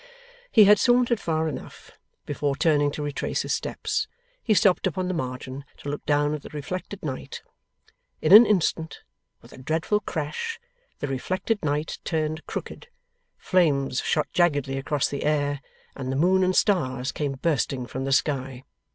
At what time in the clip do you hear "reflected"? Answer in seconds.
6.49-7.03, 11.07-11.63